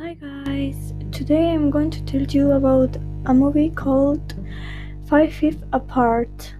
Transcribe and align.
Hi 0.00 0.14
guys, 0.14 0.94
today 1.12 1.50
I'm 1.50 1.68
going 1.68 1.90
to 1.90 2.02
tell 2.06 2.22
you 2.22 2.52
about 2.52 2.96
a 3.26 3.34
movie 3.34 3.68
called 3.68 4.34
Five 5.06 5.30
Feet 5.30 5.58
Apart. 5.74 6.54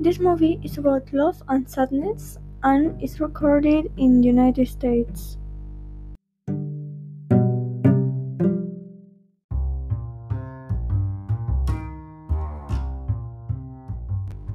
This 0.00 0.18
movie 0.18 0.58
is 0.64 0.78
about 0.78 1.12
love 1.12 1.42
and 1.48 1.68
sadness 1.68 2.38
and 2.62 3.02
is 3.02 3.20
recorded 3.20 3.92
in 3.98 4.22
the 4.22 4.28
United 4.28 4.66
States. 4.66 5.36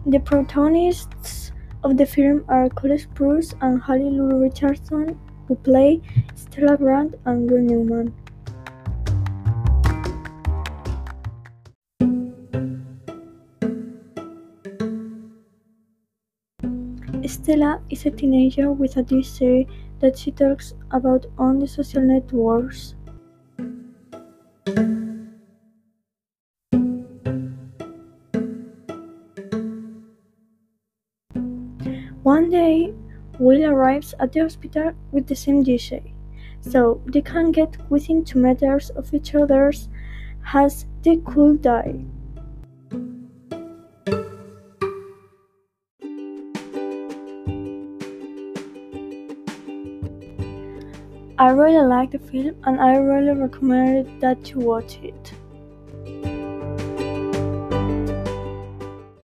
The 0.10 0.20
protagonists 0.20 1.52
of 1.84 1.98
the 1.98 2.06
film 2.06 2.46
are 2.48 2.70
Cole 2.70 2.98
Sprouse 2.98 3.54
and 3.60 3.84
Haley 3.84 4.10
Lu 4.10 4.42
Richardson, 4.42 5.20
who 5.50 5.56
play 5.56 6.02
Stella 6.34 6.78
Grant 6.78 7.16
and 7.26 7.52
Will 7.52 7.60
Newman. 7.60 8.14
Stella 17.28 17.82
is 17.90 18.06
a 18.06 18.12
teenager 18.12 18.72
with 18.72 18.96
a 18.96 19.04
disease 19.04 19.68
that 20.00 20.18
she 20.18 20.32
talks 20.32 20.74
about 20.92 21.26
on 21.38 21.60
the 21.60 21.68
social 21.68 22.02
networks. 22.02 22.96
One 32.28 32.50
day, 32.50 32.94
Will 33.40 33.64
arrives 33.64 34.14
at 34.20 34.34
the 34.34 34.42
hospital 34.42 34.92
with 35.14 35.28
the 35.28 35.34
same 35.34 35.64
disease, 35.64 36.12
so 36.60 37.00
they 37.06 37.22
can 37.22 37.54
get 37.54 37.78
within 37.90 38.26
two 38.26 38.40
meters 38.40 38.90
of 38.90 39.14
each 39.14 39.34
other 39.34 39.72
as 40.54 40.86
they 41.04 41.16
could 41.24 41.62
die. 41.62 42.04
I 51.38 51.52
really 51.52 51.88
like 51.88 52.12
the 52.12 52.20
film 52.20 52.58
and 52.66 52.82
I 52.82 52.98
really 52.98 53.40
recommend 53.40 54.22
that 54.22 54.52
you 54.52 54.60
watch 54.60 55.00
it. 55.02 55.32